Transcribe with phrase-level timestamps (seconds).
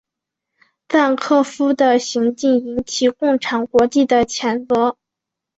[0.87, 4.97] 赞科夫的行径引起共产国际的谴责。